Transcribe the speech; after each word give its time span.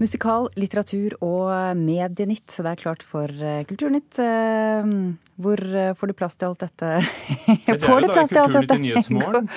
Musikal, 0.00 0.46
litteratur 0.56 1.12
og 1.20 1.50
medienytt. 1.76 2.46
Så 2.48 2.64
det 2.64 2.72
er 2.72 2.80
klart 2.80 3.02
for 3.04 3.28
eh, 3.28 3.60
Kulturnytt. 3.68 4.16
Eh, 4.24 4.88
hvor 5.40 5.60
eh, 5.60 5.92
får 5.98 6.10
du 6.10 6.14
plass 6.16 6.38
til 6.40 6.48
alt 6.48 6.64
dette? 6.64 6.92
Det 7.66 7.76
er 7.76 7.84
jo 7.84 8.08
da 8.08 8.24
Kulturnytt 8.24 8.72
i 8.72 8.80
Nyhetsmorgen, 8.86 9.50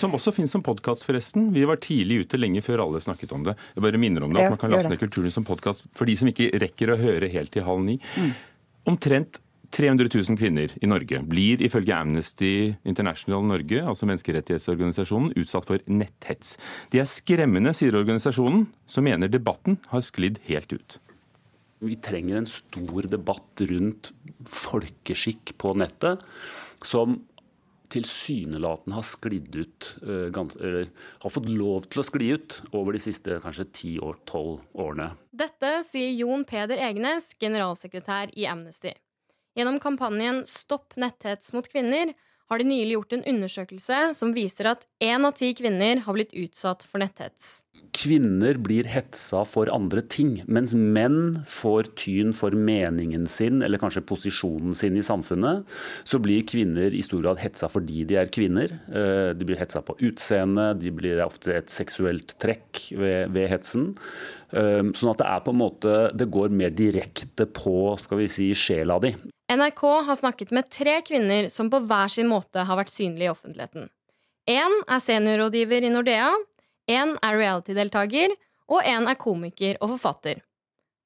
som 0.00 0.12
også 0.18 0.34
finnes 0.36 0.52
som 0.52 0.64
podkast, 0.64 1.06
forresten. 1.08 1.48
Vi 1.56 1.64
var 1.68 1.80
tidlig 1.80 2.26
ute 2.26 2.40
lenge 2.40 2.60
før 2.64 2.84
alle 2.84 3.00
snakket 3.00 3.32
om 3.32 3.48
det. 3.48 3.56
Jeg 3.72 3.86
bare 3.86 4.00
minner 4.02 4.26
om 4.26 4.36
det, 4.36 4.44
at 4.44 4.52
man 4.52 4.60
kan 4.60 4.74
laste 4.76 4.92
ned 4.92 5.00
Kulturnytt 5.00 5.36
som 5.38 5.48
podkast 5.48 5.88
for 5.96 6.10
de 6.10 6.18
som 6.20 6.28
ikke 6.28 6.52
rekker 6.62 6.92
å 6.92 7.00
høre 7.00 7.32
helt 7.32 7.54
til 7.56 7.64
halv 7.64 7.84
ni. 7.88 7.96
Mm. 8.20 8.32
Omtrent 8.92 9.41
300 9.72 10.08
000 10.12 10.36
kvinner 10.36 10.72
i 10.84 10.88
Norge 10.90 11.22
blir 11.24 11.62
ifølge 11.64 11.96
Amnesty 11.96 12.74
International 12.84 13.44
Norge, 13.48 13.80
altså 13.80 14.08
menneskerettighetsorganisasjonen, 14.10 15.32
utsatt 15.40 15.68
for 15.68 15.80
netthets. 15.88 16.58
De 16.92 17.00
er 17.00 17.08
skremmende, 17.08 17.72
sier 17.76 17.96
organisasjonen, 17.96 18.66
som 18.84 19.08
mener 19.08 19.32
debatten 19.32 19.80
har 19.88 20.04
sklidd 20.04 20.42
helt 20.50 20.76
ut. 20.76 20.98
Vi 21.82 21.96
trenger 22.04 22.38
en 22.38 22.46
stor 22.46 23.08
debatt 23.10 23.64
rundt 23.72 24.12
folkeskikk 24.46 25.56
på 25.58 25.72
nettet, 25.80 26.20
som 26.86 27.22
tilsynelatende 27.92 28.96
har 28.96 29.04
sklidd 29.04 29.56
ut, 29.56 29.88
eh, 30.02 30.28
eller 30.32 30.88
har 31.24 31.30
fått 31.32 31.48
lov 31.48 31.88
til 31.88 32.00
å 32.00 32.06
skli 32.06 32.32
ut 32.36 32.60
over 32.72 32.92
de 32.92 33.02
siste 33.02 33.40
kanskje 33.42 33.66
10-12 33.68 34.60
årene. 34.74 35.12
Dette 35.32 35.80
sier 35.84 36.12
Jon 36.16 36.44
Peder 36.44 36.80
Egenes, 36.80 37.34
generalsekretær 37.40 38.32
i 38.36 38.46
Amnesty. 38.48 38.94
Gjennom 39.52 39.80
kampanjen 39.80 40.46
Stopp 40.48 40.96
netthets 40.96 41.52
mot 41.52 41.66
kvinner 41.68 42.14
har 42.52 42.60
de 42.60 42.68
nylig 42.68 42.96
gjort 42.96 43.16
en 43.16 43.26
undersøkelse 43.34 43.98
som 44.16 44.32
viser 44.36 44.70
at 44.72 44.86
én 45.00 45.24
av 45.28 45.36
ti 45.36 45.52
kvinner 45.56 46.02
har 46.06 46.16
blitt 46.16 46.32
utsatt 46.36 46.84
for 46.84 47.00
netthets. 47.00 47.62
Kvinner 47.92 48.56
blir 48.56 48.86
hetsa 48.88 49.42
for 49.44 49.68
andre 49.72 50.00
ting, 50.08 50.38
mens 50.48 50.72
menn 50.72 51.42
får 51.48 51.90
tyn 52.00 52.30
for 52.36 52.56
meningen 52.56 53.26
sin, 53.28 53.60
eller 53.64 53.80
kanskje 53.80 54.04
posisjonen 54.08 54.72
sin 54.76 54.96
i 54.96 55.04
samfunnet. 55.04 55.68
Så 56.08 56.20
blir 56.22 56.46
kvinner 56.48 56.96
i 56.96 57.02
stor 57.04 57.20
grad 57.24 57.42
hetsa 57.42 57.68
fordi 57.72 58.06
de 58.08 58.16
er 58.20 58.32
kvinner. 58.32 58.72
Eh, 58.88 59.32
de 59.36 59.48
blir 59.48 59.60
hetsa 59.60 59.84
på 59.84 59.98
utseende, 60.08 60.70
de 60.80 60.92
blir 60.96 61.20
ofte 61.24 61.52
et 61.58 61.72
seksuelt 61.72 62.32
trekk 62.40 62.86
ved, 62.96 63.34
ved 63.36 63.52
hetsen. 63.52 63.92
Eh, 64.52 64.82
sånn 64.92 65.12
at 65.14 65.22
det 65.22 65.28
er 65.32 65.40
på 65.40 65.52
en 65.54 65.60
måte 65.62 65.92
Det 66.12 66.26
går 66.28 66.50
mer 66.52 66.74
direkte 66.76 67.46
på 67.48 67.94
skal 67.96 68.20
vi 68.20 68.28
si, 68.28 68.50
sjela 68.52 68.98
di. 69.00 69.14
NRK 69.52 69.82
har 70.06 70.16
snakket 70.18 70.52
med 70.52 70.68
tre 70.72 70.98
kvinner 71.04 71.48
som 71.52 71.70
på 71.72 71.80
hver 71.88 72.12
sin 72.12 72.28
måte 72.28 72.64
har 72.68 72.78
vært 72.78 72.92
synlige 72.92 73.30
i 73.30 73.32
offentligheten. 73.32 73.88
Én 74.48 74.78
er 74.88 75.00
seniorrådgiver 75.02 75.84
i 75.86 75.90
Nordea, 75.92 76.30
én 76.90 77.12
er 77.22 77.36
reality-deltaker, 77.38 78.32
og 78.72 78.88
én 78.88 79.08
er 79.08 79.18
komiker 79.20 79.76
og 79.80 79.92
forfatter. 79.94 80.40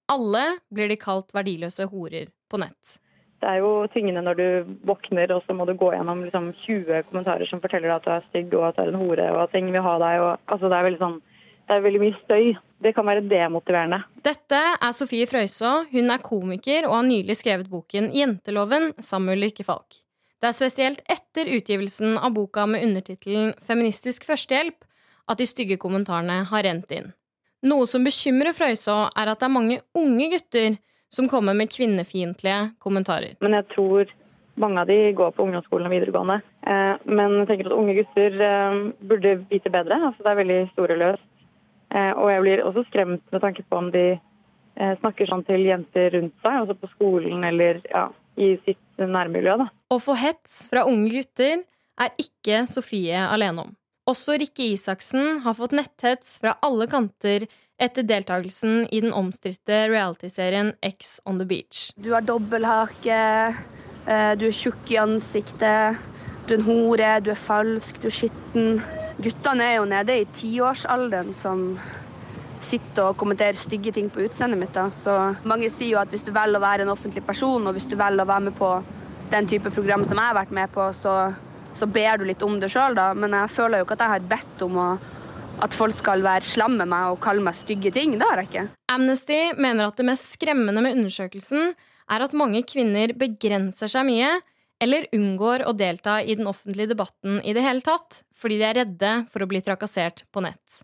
Alle 0.08 0.44
blir 0.70 0.88
de 0.88 0.98
kalt 1.00 1.34
verdiløse 1.34 1.88
horer 1.90 2.30
på 2.50 2.60
nett. 2.62 2.98
Det 3.42 3.48
er 3.50 3.60
jo 3.60 3.86
tyngende 3.92 4.22
når 4.24 4.38
du 4.38 4.76
våkner 4.88 5.34
og 5.34 5.42
så 5.44 5.54
må 5.54 5.66
du 5.68 5.74
gå 5.76 5.90
gjennom 5.92 6.22
liksom 6.24 6.52
20 6.64 7.02
kommentarer 7.10 7.50
som 7.50 7.60
forteller 7.60 7.90
deg 7.90 7.96
at 7.98 8.06
du 8.06 8.12
er 8.14 8.28
stygg 8.30 8.54
og 8.56 8.68
at 8.70 8.78
du 8.78 8.84
er 8.86 8.92
en 8.94 9.02
hore 9.02 9.26
og 9.34 9.42
at 9.42 9.58
ingen 9.58 9.74
vil 9.76 9.84
ha 9.84 9.96
deg. 10.00 10.22
Og, 10.22 10.46
altså, 10.46 10.70
det 10.70 10.78
er 10.78 10.86
veldig 10.86 11.02
sånn 11.02 11.18
det 11.66 11.74
er 11.74 11.82
veldig 11.82 12.00
mye 12.02 12.16
støy. 12.22 12.54
Det 12.82 12.92
kan 12.94 13.06
være 13.08 13.24
demotiverende. 13.26 13.98
Dette 14.22 14.58
er 14.76 14.92
Sofie 14.94 15.26
Frøysaa. 15.26 15.86
Hun 15.90 16.12
er 16.12 16.22
komiker 16.22 16.86
og 16.86 16.98
har 16.98 17.06
nylig 17.08 17.36
skrevet 17.38 17.70
boken 17.70 18.10
'Jenteloven' 18.12 18.92
sammen 19.00 19.26
med 19.26 19.38
Ulrikke 19.38 19.64
Falk. 19.64 20.02
Det 20.40 20.50
er 20.50 20.52
spesielt 20.56 21.00
etter 21.10 21.48
utgivelsen 21.56 22.18
av 22.18 22.34
boka 22.34 22.66
med 22.66 22.84
undertittelen 22.84 23.54
'Feministisk 23.66 24.28
førstehjelp' 24.28 24.84
at 25.28 25.38
de 25.38 25.46
stygge 25.46 25.76
kommentarene 25.76 26.44
har 26.44 26.62
rent 26.62 26.92
inn. 26.92 27.12
Noe 27.62 27.86
som 27.86 28.04
bekymrer 28.04 28.54
Frøysaa, 28.54 29.10
er 29.16 29.26
at 29.32 29.40
det 29.40 29.48
er 29.48 29.58
mange 29.58 29.80
unge 29.94 30.30
gutter 30.30 30.78
som 31.10 31.28
kommer 31.28 31.54
med 31.54 31.72
kvinnefiendtlige 31.72 32.76
kommentarer. 32.78 33.34
Men 33.40 33.52
jeg 33.52 33.66
tror 33.74 34.12
mange 34.56 34.80
av 34.80 34.86
de 34.86 35.12
går 35.12 35.32
på 35.32 35.42
ungdomsskolen 35.42 35.86
og 35.86 35.92
videregående. 35.92 36.42
Eh, 36.66 36.94
men 37.04 37.40
jeg 37.40 37.48
tenker 37.48 37.66
at 37.66 37.72
unge 37.72 37.94
gutter 37.96 38.40
eh, 38.40 38.92
burde 39.00 39.46
vite 39.50 39.70
bedre. 39.72 39.98
Altså, 39.98 40.22
det 40.22 40.30
er 40.30 40.42
veldig 40.42 40.60
store 40.72 40.96
Eh, 41.00 41.35
og 42.16 42.30
jeg 42.32 42.42
blir 42.44 42.64
også 42.66 42.84
skremt 42.90 43.24
med 43.32 43.42
tanke 43.44 43.64
på 43.66 43.78
om 43.80 43.90
de 43.94 44.06
eh, 44.16 44.94
snakker 45.00 45.30
sånn 45.30 45.44
til 45.48 45.64
jenter 45.68 46.12
rundt 46.16 46.36
seg, 46.42 46.60
altså 46.62 46.76
på 46.78 46.90
skolen 46.92 47.46
eller 47.48 47.80
ja, 47.88 48.08
i 48.36 48.54
sitt 48.66 49.00
nærmiljø. 49.00 49.56
Da. 49.64 49.70
Å 49.92 49.98
få 50.02 50.16
hets 50.20 50.66
fra 50.72 50.86
unge 50.88 51.12
gutter 51.14 51.62
er 51.96 52.16
ikke 52.20 52.64
Sofie 52.68 53.22
alene 53.26 53.68
om. 53.68 53.76
Også 54.06 54.36
Rikke 54.38 54.68
Isaksen 54.76 55.40
har 55.42 55.56
fått 55.58 55.74
netthets 55.74 56.36
fra 56.42 56.54
alle 56.62 56.86
kanter 56.90 57.48
etter 57.82 58.06
deltakelsen 58.06 58.84
i 58.94 59.00
den 59.02 59.12
omstridte 59.16 59.86
realityserien 59.90 60.72
X 60.86 61.18
on 61.26 61.40
the 61.40 61.46
Beach. 61.48 61.90
Du 61.96 62.12
har 62.14 62.24
dobbelthake, 62.24 63.18
eh, 64.06 64.32
du 64.38 64.46
er 64.46 64.54
tjukk 64.54 64.92
i 64.94 65.00
ansiktet, 65.02 65.98
du 66.46 66.54
er 66.54 66.60
en 66.60 66.68
hore, 66.68 67.10
du 67.20 67.32
er 67.34 67.42
falsk, 67.48 67.98
du 68.00 68.06
er 68.08 68.16
skitten. 68.20 68.80
Guttene 69.16 69.64
er 69.64 69.78
jo 69.78 69.86
nede 69.88 70.18
i 70.20 70.26
tiårsalderen 70.36 71.32
som 71.38 71.70
sitter 72.66 73.10
og 73.10 73.18
kommenterer 73.20 73.56
stygge 73.56 73.92
ting 73.96 74.10
på 74.12 74.24
utseendet 74.26 74.60
mitt. 74.60 74.74
Da. 74.74 74.88
Så 74.92 75.14
mange 75.48 75.70
sier 75.72 75.94
jo 75.94 76.00
at 76.02 76.12
hvis 76.12 76.24
du 76.26 76.32
velger 76.34 76.58
å 76.58 76.64
være 76.64 76.84
en 76.84 76.92
offentlig 76.92 77.24
person, 77.24 77.64
og 77.64 77.76
hvis 77.76 77.88
du 77.88 77.96
velger 77.96 78.24
å 78.24 78.28
være 78.28 78.48
med 78.48 78.56
på 78.58 78.70
den 79.32 79.48
type 79.50 79.72
program 79.74 80.04
som 80.06 80.20
jeg 80.20 80.30
har 80.30 80.38
vært 80.38 80.54
med 80.54 80.72
på, 80.74 80.88
så, 80.96 81.16
så 81.76 81.88
ber 81.90 82.20
du 82.20 82.26
litt 82.28 82.44
om 82.44 82.58
det 82.60 82.70
sjøl, 82.72 82.96
da. 82.98 83.10
Men 83.16 83.36
jeg 83.36 83.54
føler 83.56 83.80
jo 83.80 83.88
ikke 83.88 83.98
at 83.98 84.04
jeg 84.04 84.14
har 84.14 84.28
bedt 84.34 84.64
om 84.66 84.80
å, 84.82 84.88
at 85.64 85.76
folk 85.76 85.96
skal 85.96 86.24
være 86.26 86.46
slemme 86.46 86.84
med 86.84 86.92
meg 86.92 87.14
og 87.14 87.22
kalle 87.24 87.44
meg 87.44 87.56
stygge 87.58 87.94
ting. 87.96 88.18
Det 88.20 88.28
har 88.28 88.42
jeg 88.42 88.50
ikke. 88.50 88.66
Amnesty 88.92 89.40
mener 89.56 89.88
at 89.88 89.96
det 90.00 90.08
mest 90.08 90.36
skremmende 90.36 90.84
med 90.84 90.98
undersøkelsen 90.98 91.72
er 92.12 92.22
at 92.22 92.36
mange 92.38 92.62
kvinner 92.68 93.16
begrenser 93.18 93.90
seg 93.90 94.06
mye 94.08 94.36
eller 94.82 95.06
unngår 95.16 95.64
å 95.66 95.72
delta 95.76 96.18
i 96.22 96.34
den 96.36 96.48
offentlige 96.50 96.92
debatten 96.92 97.40
i 97.44 97.54
det 97.56 97.64
hele 97.64 97.84
tatt, 97.84 98.22
fordi 98.36 98.58
de 98.60 98.68
er 98.68 98.78
redde 98.82 99.14
for 99.32 99.44
å 99.44 99.48
bli 99.50 99.62
trakassert 99.64 100.24
på 100.32 100.42
nett. 100.44 100.82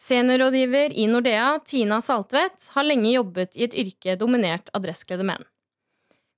Seniorrådgiver 0.00 0.92
i 0.92 1.06
Nordea, 1.08 1.58
Tina 1.64 2.00
Saltvedt, 2.04 2.70
har 2.74 2.84
lenge 2.84 3.14
jobbet 3.14 3.56
i 3.56 3.64
et 3.64 3.76
yrke 3.76 4.16
dominert 4.20 4.68
av 4.76 4.84
dresskledde 4.84 5.24
menn. 5.24 5.44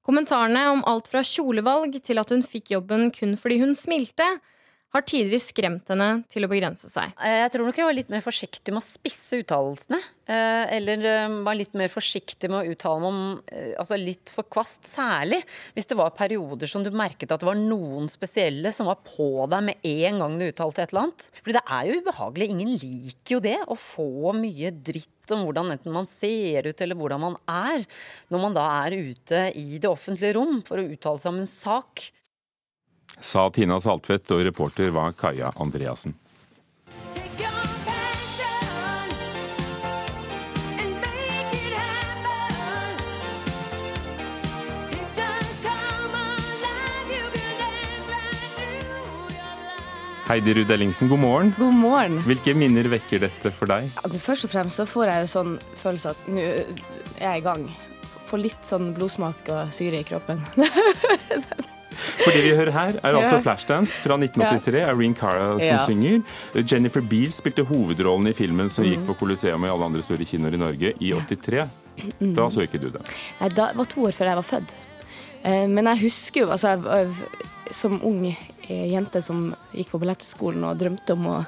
Kommentarene 0.06 0.62
om 0.72 0.84
alt 0.88 1.10
fra 1.10 1.24
kjolevalg 1.26 1.98
til 2.06 2.22
at 2.22 2.30
hun 2.32 2.44
fikk 2.46 2.72
jobben 2.72 3.10
kun 3.14 3.34
fordi 3.36 3.58
hun 3.60 3.74
smilte, 3.76 4.28
har 4.94 5.04
tidvis 5.04 5.50
skremt 5.50 5.90
henne 5.92 6.22
til 6.32 6.46
å 6.46 6.48
begrense 6.50 6.88
seg. 6.88 7.12
Eh, 7.20 7.42
jeg 7.42 7.52
tror 7.52 7.68
nok 7.68 7.78
jeg 7.78 7.88
var 7.88 7.96
litt 7.96 8.12
mer 8.12 8.24
forsiktig 8.24 8.72
med 8.72 8.80
å 8.80 8.86
spisse 8.86 9.40
uttalelsene. 9.42 10.00
Eh, 10.28 10.64
eller 10.78 11.04
eh, 11.10 11.36
var 11.44 11.58
litt 11.58 11.76
mer 11.76 11.92
forsiktig 11.92 12.48
med 12.48 12.62
å 12.62 12.72
uttale 12.72 13.02
meg 13.02 13.10
om 13.10 13.20
altså 13.82 13.98
litt 14.00 14.32
for 14.32 14.48
kvast. 14.48 14.88
Særlig 14.88 15.42
hvis 15.76 15.90
det 15.90 15.98
var 15.98 16.16
perioder 16.16 16.70
som 16.70 16.84
du 16.84 16.90
merket 16.94 17.34
at 17.34 17.44
det 17.44 17.50
var 17.50 17.60
noen 17.60 18.08
spesielle 18.10 18.72
som 18.74 18.88
var 18.88 19.02
på 19.04 19.46
deg 19.52 19.68
med 19.68 19.88
en 19.92 20.24
gang 20.24 20.40
du 20.40 20.48
uttalte 20.48 20.84
et 20.84 20.94
eller 20.94 21.08
annet. 21.08 21.28
For 21.42 21.52
det 21.58 21.64
er 21.64 21.90
jo 21.90 22.00
ubehagelig. 22.00 22.50
Ingen 22.56 22.74
liker 22.80 23.36
jo 23.36 23.44
det. 23.44 23.58
Å 23.68 23.76
få 23.76 24.34
mye 24.38 24.72
dritt 24.72 25.34
om 25.36 25.44
hvordan 25.44 25.74
enten 25.74 25.92
man 25.92 26.08
ser 26.08 26.70
ut 26.70 26.80
eller 26.80 26.96
hvordan 26.96 27.20
man 27.20 27.34
er, 27.52 27.84
når 28.32 28.40
man 28.40 28.54
da 28.56 28.64
er 28.86 28.96
ute 28.96 29.48
i 29.60 29.76
det 29.76 29.90
offentlige 29.90 30.38
rom 30.38 30.62
for 30.64 30.80
å 30.80 30.86
uttale 30.88 31.20
seg 31.20 31.34
om 31.34 31.42
en 31.42 31.50
sak 31.50 32.08
sa 33.20 33.48
Tina 33.50 33.80
Saltvedt, 33.80 34.30
og 34.34 34.44
reporter 34.46 34.90
var 34.94 35.12
Kaja 35.18 35.52
Andreassen. 35.60 36.14
Heidi 50.28 50.52
Ruud 50.52 50.70
Ellingsen, 50.70 51.08
god 51.08 51.18
morgen. 51.18 51.54
God 51.56 51.72
morgen. 51.72 52.18
Hvilke 52.28 52.52
minner 52.52 52.84
vekker 52.92 53.22
dette 53.22 53.52
for 53.56 53.70
deg? 53.70 53.86
Altså, 54.02 54.20
først 54.20 54.44
og 54.44 54.52
fremst 54.52 54.76
så 54.76 54.84
får 54.84 55.08
jeg 55.08 55.22
jo 55.24 55.30
sånn 55.32 55.54
følelse 55.80 56.12
at 56.12 56.28
nå 56.28 56.44
er 56.44 57.22
jeg 57.22 57.40
i 57.40 57.46
gang. 57.46 57.64
Får 58.28 58.42
litt 58.44 58.68
sånn 58.68 58.92
blodsmak 58.92 59.48
og 59.54 59.72
syre 59.72 60.02
i 60.02 60.08
kroppen. 60.10 60.44
For 62.22 62.34
det 62.34 62.42
vi 62.44 62.54
hører 62.56 62.74
her, 62.74 62.98
er 63.02 63.18
altså 63.18 63.40
Flashdance 63.44 63.98
fra 64.02 64.18
1983. 64.20 64.82
Irene 64.84 65.18
Cara 65.18 65.50
som 65.58 65.84
synger. 65.86 66.22
Jennifer 66.62 67.04
Beale 67.04 67.34
spilte 67.34 67.66
hovedrollen 67.68 68.30
i 68.30 68.36
filmen 68.36 68.70
som 68.72 68.86
gikk 68.86 69.02
mm. 69.02 69.08
på 69.10 69.18
Colosseum 69.22 69.64
og 69.64 69.70
i 69.70 69.74
alle 69.74 69.90
andre 69.92 70.04
store 70.06 70.28
kinoer 70.28 70.56
i 70.56 70.62
Norge 70.62 70.94
i 70.98 71.12
83. 71.14 71.66
Mm. 72.20 72.34
Da 72.36 72.46
så 72.50 72.64
ikke 72.64 72.80
du 72.82 72.90
det? 72.94 73.02
Nei, 73.40 73.50
det 73.54 73.70
var 73.78 73.90
to 73.90 74.06
år 74.06 74.14
før 74.16 74.32
jeg 74.32 74.40
var 74.40 74.48
født. 74.52 74.74
Eh, 75.42 75.66
men 75.70 75.90
jeg 75.92 76.04
husker 76.06 76.44
jo, 76.44 76.50
altså 76.54 76.76
som 77.70 77.98
ung 78.06 78.24
eh, 78.28 78.86
jente 78.92 79.22
som 79.24 79.52
gikk 79.74 79.92
på 79.92 80.02
ballettskolen 80.02 80.66
og 80.66 80.78
drømte 80.80 81.14
om 81.14 81.26
å, 81.30 81.38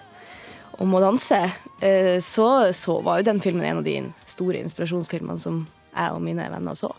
om 0.83 0.97
å 0.97 1.03
danse, 1.03 1.41
eh, 1.83 2.17
så, 2.25 2.49
så 2.77 3.01
var 3.07 3.21
jo 3.21 3.31
den 3.31 3.43
filmen 3.45 3.67
en 3.67 3.83
av 3.83 3.87
de 3.87 4.01
store 4.29 4.61
inspirasjonsfilmene 4.65 5.41
som 5.41 5.65
jeg 5.91 6.15
og 6.15 6.23
mine 6.25 6.47
venner 6.53 6.79
så. 6.79 6.93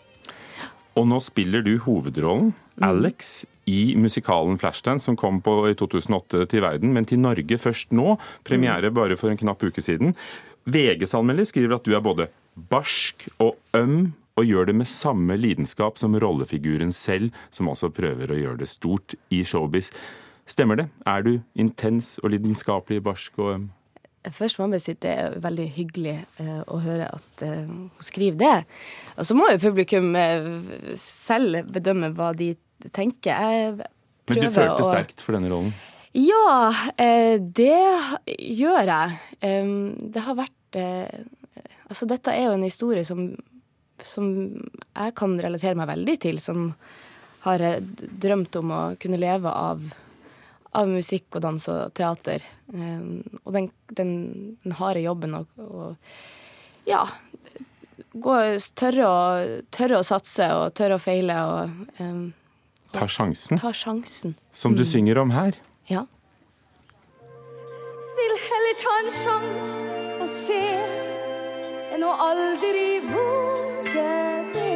Og 0.98 1.06
nå 1.08 1.18
spiller 1.24 1.64
du 1.64 1.76
hovedrollen. 1.80 2.52
Alex, 2.80 3.44
i 3.68 3.94
musikalen 3.96 4.58
Flashdance, 4.58 5.04
som 5.04 5.16
kom 5.16 5.40
på, 5.44 5.54
i 5.70 5.76
2008 5.78 6.46
til 6.50 6.64
verden, 6.64 6.94
men 6.94 7.06
til 7.06 7.20
Norge 7.22 7.58
først 7.60 7.92
nå. 7.94 8.16
Premiere 8.46 8.90
mm. 8.90 8.96
bare 8.96 9.18
for 9.20 9.30
en 9.30 9.38
knapp 9.38 9.62
uke 9.62 9.84
siden. 9.84 10.16
VGs 10.64 11.14
anmelder 11.18 11.46
skriver 11.48 11.76
at 11.76 11.86
du 11.86 11.94
er 11.94 12.02
både 12.04 12.28
barsk 12.70 13.28
og 13.42 13.56
øm, 13.76 14.12
og 14.40 14.48
gjør 14.48 14.70
det 14.70 14.74
med 14.78 14.88
samme 14.88 15.36
lidenskap 15.36 15.98
som 16.00 16.16
rollefiguren 16.16 16.92
selv, 16.96 17.34
som 17.52 17.68
altså 17.68 17.92
prøver 17.92 18.32
å 18.32 18.38
gjøre 18.38 18.62
det 18.62 18.70
stort 18.70 19.14
i 19.28 19.42
showbiz. 19.44 19.92
Stemmer 20.48 20.80
det? 20.80 20.88
Er 21.06 21.22
du 21.26 21.34
intens 21.54 22.16
og 22.22 22.32
lidenskapelig, 22.32 23.02
barsk 23.04 23.38
og 23.42 23.54
øm? 23.58 23.68
Først 24.30 24.58
må 24.58 24.68
jeg 24.68 24.72
bare 24.76 24.82
si 24.84 24.92
det 25.02 25.12
er 25.18 25.38
veldig 25.42 25.64
hyggelig 25.74 26.14
eh, 26.42 26.58
å 26.70 26.78
høre 26.84 27.08
at 27.10 27.42
eh, 27.42 27.64
hun 27.66 27.88
skriver 28.04 28.38
det. 28.38 28.58
Og 29.18 29.26
så 29.26 29.34
må 29.34 29.48
jo 29.50 29.62
publikum 29.64 30.12
eh, 30.18 30.46
selv 30.98 31.72
bedømme 31.74 32.12
hva 32.14 32.30
de 32.38 32.52
tenker. 32.94 33.34
Jeg 33.34 33.72
Men 34.30 34.44
du 34.44 34.46
følte 34.46 34.78
å... 34.78 34.86
sterkt 34.86 35.24
for 35.24 35.34
denne 35.34 35.50
rollen? 35.50 35.74
Ja, 36.14 36.68
det 37.40 37.78
gjør 38.36 38.90
jeg. 38.90 39.14
det 39.40 40.24
har 40.26 40.36
vært 40.36 40.76
Altså, 40.76 42.04
dette 42.08 42.34
er 42.36 42.50
jo 42.50 42.56
en 42.58 42.66
historie 42.66 43.04
som, 43.04 43.22
som 44.04 44.26
jeg 44.34 45.14
kan 45.16 45.38
relatere 45.40 45.76
meg 45.76 45.88
veldig 45.88 46.16
til. 46.20 46.40
Som 46.40 46.74
har 47.46 47.64
drømt 47.80 48.60
om 48.60 48.74
å 48.76 48.82
kunne 49.00 49.20
leve 49.20 49.48
av 49.48 49.80
av 50.72 50.88
musikk 50.88 51.36
og 51.36 51.44
dans 51.44 51.68
og 51.68 51.92
teater. 51.96 52.44
Um, 52.72 53.22
og 53.44 53.52
den, 53.56 53.68
den, 53.92 54.12
den, 54.64 54.76
harde 54.78 55.02
jobben 55.04 55.36
og, 55.36 55.50
og 55.60 56.88
ja 56.88 57.02
gå, 58.14 58.36
tørre, 58.78 59.08
å, 59.08 59.18
tørre, 59.74 59.98
å, 60.00 60.06
satse 60.06 60.48
og 60.56 60.72
tørre 60.76 60.96
å 60.96 61.02
feile 61.02 61.36
og 61.48 62.00
um, 62.00 62.30
Ta 62.92 63.06
sjansen? 63.08 63.56
Ta 63.56 63.70
sjansen. 63.72 64.34
Som 64.52 64.74
du 64.76 64.82
mm. 64.84 64.88
synger 64.90 65.20
om 65.22 65.30
her? 65.32 65.56
Ja. 65.88 66.02
Vil 68.18 68.34
heller 68.42 68.74
ta 68.82 68.96
en 69.00 69.08
sjanse 69.16 69.94
og 70.20 70.28
se 70.28 70.60
enn 71.92 72.04
å 72.04 72.12
aldri 72.26 73.00
våge 73.08 74.04
det. 74.52 74.68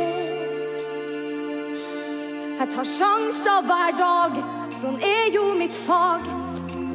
Jeg 2.57 2.73
tar 2.73 2.89
sjanser 2.97 3.69
hver 3.69 4.01
dag 4.01 4.41
Sånn 4.77 4.99
er 5.01 5.31
jo 5.33 5.55
mitt 5.57 5.73
fag. 5.73 6.25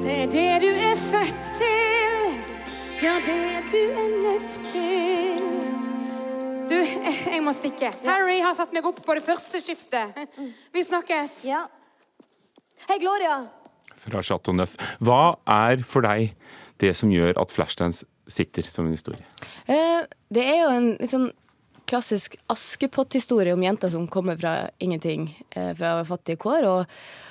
Det 0.04 0.14
er 0.14 0.28
det 0.30 0.50
du 0.62 0.68
er 0.70 1.00
født 1.02 1.48
til. 1.58 2.36
Ja, 3.02 3.16
det 3.26 3.38
er 3.58 3.64
du 3.72 3.78
er 3.82 4.12
nødt 4.22 4.58
til. 4.68 5.40
Du, 6.70 6.76
jeg 7.34 7.40
må 7.42 7.54
stikke. 7.58 7.90
Harry 8.06 8.38
har 8.46 8.54
satt 8.60 8.76
meg 8.76 8.86
opp 8.86 9.00
på 9.02 9.16
det 9.18 9.24
første 9.26 9.58
skiftet. 9.66 10.14
Vi 10.76 10.84
snakkes. 10.86 11.40
Ja. 11.50 11.64
Hei, 12.86 13.00
Gloria. 13.02 13.40
Fra 14.04 14.22
Chateau 14.22 14.54
Neuf. 14.54 14.78
Hva 15.02 15.40
er 15.50 15.82
for 15.82 16.06
deg 16.06 16.36
det 16.86 16.94
som 17.02 17.10
gjør 17.10 17.34
at 17.42 17.56
Flashdance 17.56 18.06
sitter 18.30 18.70
som 18.70 18.86
en 18.86 18.94
historie? 18.94 19.26
Eh, 19.66 20.06
det 20.30 20.46
er 20.54 20.62
jo 20.68 20.70
en 20.76 20.92
liksom 21.00 21.32
klassisk 21.90 22.38
Askepott-historie 22.54 23.58
om 23.58 23.66
jenter 23.66 23.90
som 23.90 24.06
kommer 24.06 24.38
fra 24.38 24.70
ingenting, 24.78 25.32
eh, 25.50 25.74
fra 25.74 25.98
fattige 26.06 26.38
kår. 26.46 26.70
og 26.70 27.30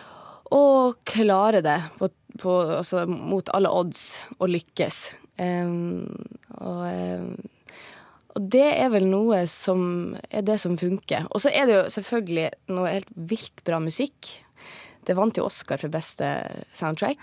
og 0.55 1.01
klare 1.07 1.63
det 1.65 1.79
på, 1.99 2.11
på, 2.41 2.57
altså, 2.81 3.07
mot 3.07 3.49
alle 3.55 3.71
odds 3.71 4.21
og 4.39 4.51
lykkes. 4.51 5.01
Um, 5.41 6.05
og, 6.59 6.83
um, 6.91 7.31
og, 8.35 8.41
det 8.53 8.67
er 8.75 8.91
vel 8.93 9.07
noe 9.11 9.45
som 9.51 10.15
er 10.29 10.45
det 10.47 10.59
som 10.63 10.77
funker. 10.81 11.29
Og 11.31 11.45
så 11.45 11.53
er 11.55 11.69
det 11.69 11.77
jo 11.79 11.85
selvfølgelig 11.97 12.49
noe 12.75 12.97
helt 12.99 13.15
vilt 13.31 13.65
bra 13.67 13.81
musikk. 13.83 14.35
Det 15.07 15.17
vant 15.17 15.39
jo 15.39 15.47
Oscar 15.47 15.81
for 15.81 15.93
beste 15.93 16.27
soundtrack. 16.77 17.23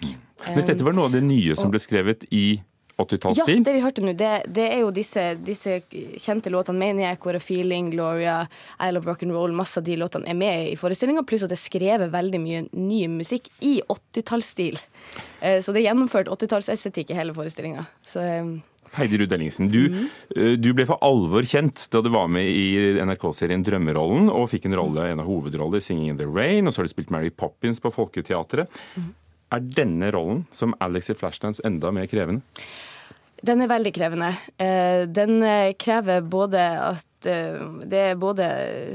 Hvis 0.56 0.70
dette 0.70 0.86
var 0.86 0.96
noe 0.98 1.12
av 1.12 1.16
det 1.16 1.24
nye 1.26 1.56
som 1.58 1.72
ble 1.74 1.82
skrevet 1.82 2.26
i 2.34 2.60
80-tallsstil? 2.98 3.60
Ja, 3.60 3.64
det 3.64 3.74
vi 3.76 3.82
hørte 3.84 4.04
nå, 4.04 4.14
det, 4.18 4.32
det, 4.54 4.68
er 4.74 4.82
jo 4.82 4.92
disse, 4.94 5.24
disse 5.46 5.80
kjente 6.18 6.52
låtene. 6.54 6.80
Maniac, 6.82 7.26
What 7.26 7.38
a 7.38 7.42
Feeling, 7.44 7.92
Gloria, 7.94 8.40
I 8.82 8.90
Love 8.92 9.10
Rock 9.10 9.26
and 9.26 9.36
Roll. 9.36 9.54
Masse 9.56 9.82
av 9.82 9.86
de 9.86 9.98
låtene 10.00 10.30
er 10.30 10.38
med 10.38 10.72
i 10.72 10.78
forestillinga. 10.80 11.26
Pluss 11.28 11.46
at 11.46 11.54
det 11.54 11.60
er 11.60 11.66
skrevet 11.66 12.14
veldig 12.14 12.42
mye 12.42 12.64
ny 12.74 13.04
musikk 13.20 13.52
i 13.66 13.78
80-tallsstil. 13.86 14.82
Eh, 15.42 15.60
så 15.62 15.74
det 15.74 15.84
er 15.84 15.92
gjennomført 15.92 16.32
80-tallsestetikk 16.34 17.14
i 17.14 17.20
hele 17.20 17.38
forestillinga. 17.38 17.86
Eh, 18.18 18.58
Heidi 18.98 19.20
Ruud 19.22 19.34
Ellingsen, 19.36 19.70
du, 19.70 19.92
mm. 19.94 20.06
du, 20.58 20.72
ble 20.74 20.88
for 20.90 20.98
alvor 21.06 21.46
kjent 21.46 21.84
da 21.94 22.02
du 22.02 22.10
var 22.14 22.30
med 22.32 22.48
i 22.50 22.96
NRK-serien 23.06 23.62
Drømmerollen 23.66 24.32
og 24.32 24.48
fikk 24.54 24.66
en 24.70 24.78
rolle, 24.80 25.10
en 25.12 25.22
av 25.22 25.28
hovedrollene 25.30 25.78
i 25.78 25.86
'Singing 25.86 26.14
in 26.14 26.18
the 26.18 26.26
Rain', 26.26 26.66
og 26.66 26.74
så 26.74 26.82
har 26.82 26.90
du 26.90 26.96
spilt 26.96 27.14
Mary 27.14 27.30
Poppins 27.30 27.84
på 27.84 27.92
Folketeatret. 27.94 28.80
Mm. 28.96 29.12
Er 29.54 29.64
denne 29.64 30.12
rollen 30.12 30.44
som 30.52 30.76
Alex 30.84 31.10
i 31.10 31.16
Flashdance 31.16 31.64
enda 31.68 31.92
mer 31.96 32.08
krevende? 32.12 32.44
Den 33.46 33.62
er 33.62 33.70
veldig 33.70 33.94
krevende. 33.94 34.32
Eh, 34.58 35.06
den 35.08 35.44
eh, 35.46 35.74
krever 35.78 36.26
både 36.26 36.64
at 36.82 37.28
eh, 37.30 37.60
Det 37.86 38.02
er 38.12 38.20
både 38.20 38.48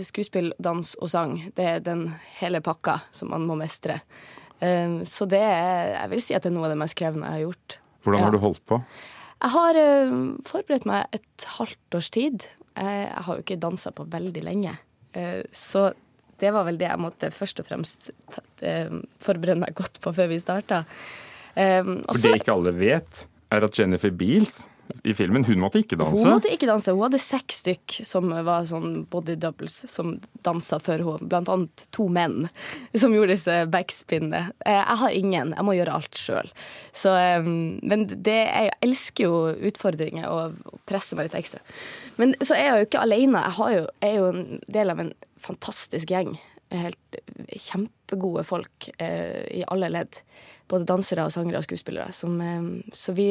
skuespill, 0.05 0.51
dans 0.59 0.95
og 0.99 1.11
sang. 1.13 1.37
Det 1.55 1.69
er 1.77 1.85
den 1.85 2.09
hele 2.41 2.61
pakka 2.65 2.99
som 3.15 3.31
man 3.33 3.47
må 3.49 3.59
mestre. 3.61 4.03
Så 4.63 5.27
det 5.27 5.41
er 5.43 5.89
Jeg 5.91 6.11
vil 6.13 6.21
si 6.23 6.35
at 6.37 6.45
det 6.45 6.53
er 6.53 6.55
noe 6.55 6.69
av 6.69 6.71
det 6.71 6.79
mest 6.79 6.95
krevende 6.95 7.27
jeg 7.27 7.35
har 7.35 7.49
gjort. 7.49 7.75
Hvordan 8.07 8.21
har 8.23 8.31
du 8.31 8.39
holdt 8.39 8.61
på? 8.71 8.77
Jeg 9.43 9.51
har 9.57 9.79
forberedt 10.47 10.87
meg 10.87 11.17
et 11.19 11.47
halvt 11.57 11.97
års 11.99 12.11
tid. 12.15 12.47
Jeg 12.79 13.09
har 13.27 13.33
jo 13.35 13.43
ikke 13.43 13.59
dansa 13.59 13.91
på 13.91 14.07
veldig 14.13 14.45
lenge. 14.47 14.77
Så 15.51 15.89
det 16.43 16.53
var 16.55 16.67
vel 16.67 16.81
det 16.81 16.89
jeg 16.91 17.03
måtte 17.03 17.31
først 17.35 17.63
og 17.63 17.69
fremst 17.71 18.11
forberede 19.23 19.61
meg 19.63 19.75
godt 19.79 20.01
på 20.03 20.13
før 20.15 20.29
vi 20.33 20.41
starta. 20.43 20.83
For 21.55 22.19
det 22.19 22.43
ikke 22.43 22.55
alle 22.55 22.75
vet, 22.77 23.25
er 23.53 23.67
at 23.67 23.79
Jennifer 23.79 24.11
Beals 24.11 24.65
i 25.05 25.15
filmen, 25.15 25.45
hun 25.45 25.61
måtte 25.63 25.81
ikke 25.81 25.97
danse. 25.97 26.21
Hun 26.21 26.37
måtte 26.37 26.51
ikke 26.53 26.69
danse. 26.69 26.93
Hun 26.93 27.05
hadde 27.07 27.21
seks 27.23 27.63
stykk 27.63 27.95
som 28.07 28.29
var 28.45 28.67
sånn 28.69 29.05
body 29.11 29.37
doubles 29.41 29.79
som 29.91 30.15
dansa 30.45 30.79
for 30.83 31.01
henne. 31.01 31.29
Blant 31.31 31.51
annet 31.53 31.87
to 31.95 32.09
menn 32.13 32.49
som 32.93 33.15
gjorde 33.15 33.33
disse 33.35 33.57
backspinnene. 33.73 34.45
Eh, 34.67 34.77
jeg 34.77 35.01
har 35.03 35.17
ingen. 35.17 35.55
Jeg 35.57 35.67
må 35.67 35.77
gjøre 35.79 35.97
alt 35.99 36.21
sjøl. 36.21 36.53
Men 37.83 38.07
det, 38.13 38.39
jeg 38.39 38.73
elsker 38.85 39.29
jo 39.29 39.43
utfordringer 39.73 40.29
og 40.29 40.79
presser 40.89 41.19
meg 41.19 41.31
litt 41.31 41.41
ekstra. 41.41 41.63
Men 42.21 42.37
så 42.43 42.59
er 42.59 42.67
jeg 42.67 42.75
jo 42.75 42.91
ikke 42.91 43.05
alene. 43.07 43.45
Jeg, 43.49 43.79
jo, 43.79 43.87
jeg 44.03 44.11
er 44.11 44.19
jo 44.21 44.33
en 44.33 44.65
del 44.79 44.93
av 44.95 45.05
en 45.07 45.15
fantastisk 45.43 46.11
gjeng. 46.13 46.35
Helt 46.73 47.21
kjempegode 47.53 48.47
folk 48.49 48.89
eh, 48.97 49.45
i 49.61 49.65
alle 49.69 49.91
ledd 49.93 50.23
både 50.73 50.89
dansere 50.89 51.27
og 51.27 51.35
sangere 51.35 51.61
og 51.61 51.67
skuespillere. 51.67 52.13
Som, 52.17 52.41
eh, 52.41 52.91
så 52.97 53.15
vi, 53.17 53.29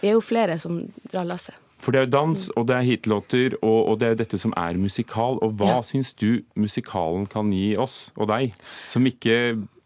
vi, 0.00 0.10
er 0.10 0.16
jo 0.16 0.24
flere 0.24 0.58
som 0.58 0.82
drar 1.06 1.28
lasset. 1.28 1.56
For 1.78 1.94
det 1.94 2.00
er 2.00 2.06
jo 2.08 2.14
dans, 2.16 2.44
og 2.58 2.64
det 2.66 2.74
er 2.74 2.86
hitlåter, 2.88 3.54
og, 3.62 3.78
og 3.92 3.98
det 4.00 4.06
er 4.06 4.14
jo 4.16 4.22
dette 4.24 4.38
som 4.42 4.54
er 4.58 4.80
musikal. 4.82 5.38
Og 5.46 5.54
hva 5.60 5.76
ja. 5.76 5.82
syns 5.86 6.10
du 6.18 6.42
musikalen 6.58 7.28
kan 7.30 7.52
gi 7.54 7.76
oss 7.78 8.08
og 8.16 8.32
deg, 8.32 8.56
som 8.90 9.06
ikke 9.06 9.36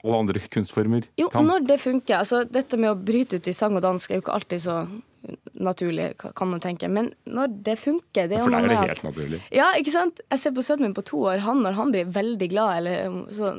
alle 0.02 0.18
andre 0.25 0.40
kunstformer 0.50 1.04
jo, 1.20 1.28
kan? 1.28 1.44
Jo, 1.44 1.50
når 1.50 1.66
det 1.68 1.78
funker. 1.82 2.22
Altså, 2.22 2.42
dette 2.49 2.80
med 2.80 2.94
å 2.94 2.99
bryte 2.99 3.38
ut 3.38 3.49
i 3.49 3.54
sang 3.56 3.76
og 3.76 3.84
dans 3.84 4.08
er 4.08 4.16
jo 4.16 4.25
ikke 4.25 4.38
alltid 4.38 4.64
så 4.64 4.78
naturlig, 5.52 6.12
kan 6.18 6.50
man 6.50 6.62
tenke. 6.62 6.88
Men 6.90 7.12
når 7.24 7.56
det 7.68 7.76
funker 7.78 8.30
det 8.30 8.38
er 8.38 8.46
For 8.46 8.54
deg 8.54 8.66
er 8.66 8.72
det 8.72 8.80
helt 8.80 9.04
naturlig? 9.06 9.42
Ja, 9.54 9.72
ikke 9.78 9.94
sant. 9.94 10.22
Jeg 10.32 10.42
ser 10.42 10.54
på 10.56 10.64
sønnen 10.66 10.90
min 10.90 10.96
på 10.96 11.04
to 11.06 11.22
år. 11.30 11.44
Han, 11.46 11.62
når 11.64 11.78
han 11.78 11.94
blir 11.94 12.10
veldig 12.14 12.48
glad 12.52 12.82
eller 12.82 13.22
så 13.36 13.54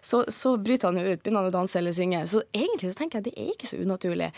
så, 0.00 0.24
så 0.28 0.56
bryter 0.56 0.88
han 0.88 0.96
jo 0.96 1.12
ut, 1.12 1.22
begynner 1.22 1.44
han 1.44 1.50
å 1.50 1.54
danse 1.54 1.78
eller 1.78 1.92
synge. 1.92 2.22
Så 2.26 2.42
egentlig 2.56 2.92
så 2.92 3.02
tenker 3.02 3.18
jeg 3.18 3.24
at 3.24 3.28
det 3.28 3.42
er 3.42 3.50
ikke 3.54 3.68
så 3.68 3.80
unaturlig. 3.80 4.30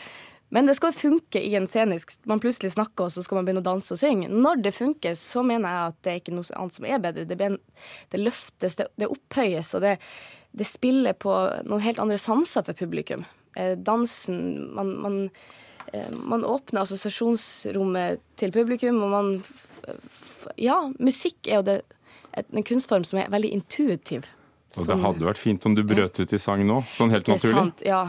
Men 0.53 0.69
det 0.69 0.75
skal 0.77 0.93
funke 0.93 1.41
i 1.41 1.55
en 1.57 1.65
scenisk 1.71 2.19
Man 2.29 2.41
plutselig 2.43 2.75
snakker, 2.75 3.07
og 3.07 3.15
så 3.15 3.23
skal 3.25 3.39
man 3.39 3.47
begynne 3.47 3.63
å 3.63 3.69
danse 3.71 3.95
og 3.95 4.01
synge. 4.03 4.29
Når 4.29 4.61
det 4.67 4.75
funker, 4.77 5.15
så 5.17 5.45
mener 5.47 5.73
jeg 5.73 5.93
at 5.93 6.01
det 6.05 6.13
er 6.13 6.21
ikke 6.21 6.35
noe 6.37 6.59
annet 6.61 6.77
som 6.77 6.89
er 6.89 7.01
bedre. 7.07 7.25
Det, 7.31 7.39
en, 7.47 7.59
det 8.13 8.21
løftes, 8.21 8.77
det, 8.77 8.91
det, 9.01 9.09
opphøyes, 9.15 9.73
og 9.79 9.87
det, 9.87 9.95
det, 10.53 10.69
spiller 10.69 11.17
på 11.17 11.33
noen 11.65 11.87
helt 11.87 12.03
andre 12.03 12.21
sanser 12.21 12.67
for 12.67 12.77
publikum. 12.77 13.25
Eh, 13.57 13.79
dansen 13.81 14.43
Man, 14.77 14.93
man, 15.01 15.19
man 16.17 16.45
åpner 16.49 16.87
assosiasjonsrommet 16.87 18.23
til 18.41 18.53
publikum, 18.55 19.03
og 19.05 19.11
man 19.13 19.33
Ja, 20.57 20.79
musikk 21.03 21.49
er 21.51 21.61
jo 21.61 21.65
det, 21.67 21.75
en 22.39 22.65
kunstform 22.65 23.05
som 23.05 23.19
er 23.21 23.31
veldig 23.33 23.51
intuitiv. 23.53 24.25
Og 24.79 24.89
det 24.89 24.97
hadde 25.03 25.27
vært 25.27 25.41
fint 25.41 25.67
om 25.69 25.75
du 25.77 25.83
brøt 25.85 26.17
ut 26.23 26.33
i 26.33 26.41
sang 26.41 26.63
nå, 26.67 26.81
sånn 26.97 27.13
helt 27.13 27.29
naturlig. 27.29 27.53
Det 27.53 27.53
er 27.53 27.61
sant, 27.61 27.83
ja. 27.85 28.03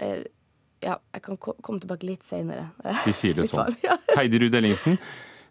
Eh, 0.00 0.22
ja, 0.82 0.96
jeg 1.14 1.22
kan 1.26 1.38
komme 1.38 1.80
tilbake 1.82 2.08
litt 2.08 2.26
seinere. 2.26 2.70
Vi 3.06 3.14
sier 3.14 3.36
det 3.38 3.46
sånn. 3.52 3.76
Heidi 4.18 4.42
Ruud 4.42 4.56
Ellingsen. 4.58 4.98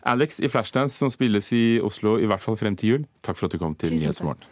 Alex 0.10 0.40
i 0.40 0.50
Flashdance, 0.52 0.96
som 0.96 1.12
spilles 1.12 1.52
i 1.56 1.64
Oslo 1.84 2.18
i 2.20 2.28
hvert 2.30 2.44
fall 2.44 2.58
frem 2.60 2.76
til 2.80 2.94
jul. 2.94 3.06
Takk 3.26 3.40
for 3.40 3.50
at 3.50 3.56
du 3.56 3.62
kom 3.62 3.76
til 3.80 3.96
Nyhetsmorgen. 3.96 4.48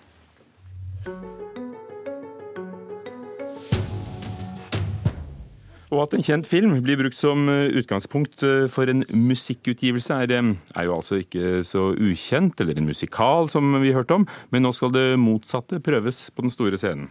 Og 5.88 6.02
at 6.04 6.18
en 6.18 6.24
kjent 6.26 6.48
film 6.48 6.74
blir 6.84 7.00
brukt 7.00 7.16
som 7.16 7.48
eh, 7.48 7.70
utgangspunkt 7.80 8.44
eh, 8.44 8.66
for 8.72 8.90
en 8.92 9.06
musikkutgivelse, 9.08 10.18
er, 10.26 10.34
eh, 10.36 10.50
er, 10.76 10.84
jo 10.84 10.98
altså 10.98 11.22
ikke 11.22 11.62
så 11.64 11.94
ukjent, 11.96 12.60
eller 12.60 12.76
en 12.76 12.90
musikal, 12.90 13.48
som 13.50 13.78
vi 13.82 13.94
hørte 13.96 14.18
om, 14.20 14.28
men 14.52 14.68
nå 14.68 14.74
skal 14.76 14.92
det 14.92 15.06
motsatte 15.20 15.80
prøves 15.80 16.28
på 16.36 16.44
den 16.44 16.52
store 16.52 16.80
scenen. 16.80 17.08